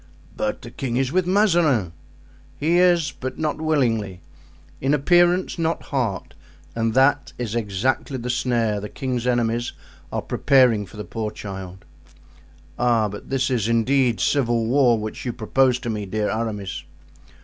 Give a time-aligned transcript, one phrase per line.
[0.35, 1.93] "But the king is with Mazarin."
[2.57, 4.21] "He is, but not willingly;
[4.81, 6.33] in appearance, not heart;
[6.75, 9.73] and that is exactly the snare the king's enemies
[10.11, 11.85] are preparing for the poor child."
[12.79, 13.09] "Ah!
[13.09, 16.83] but this is, indeed, civil war which you propose to me, dear Aramis."